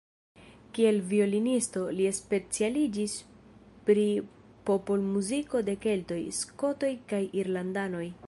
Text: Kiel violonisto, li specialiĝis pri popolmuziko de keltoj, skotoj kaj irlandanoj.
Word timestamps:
Kiel 0.75 0.95
violonisto, 1.09 1.83
li 1.97 2.07
specialiĝis 2.19 3.13
pri 3.89 4.05
popolmuziko 4.69 5.63
de 5.69 5.77
keltoj, 5.87 6.19
skotoj 6.41 6.93
kaj 7.13 7.23
irlandanoj. 7.43 8.05